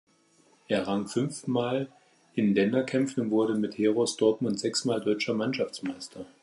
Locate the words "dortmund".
4.17-4.59